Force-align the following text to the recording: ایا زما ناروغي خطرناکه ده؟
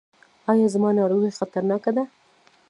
ایا 0.51 0.67
زما 0.73 0.89
ناروغي 0.99 1.31
خطرناکه 1.39 1.91
ده؟ 1.97 2.03